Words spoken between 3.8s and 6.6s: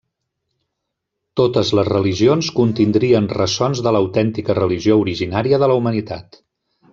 de l'autèntica religió originària de la humanitat.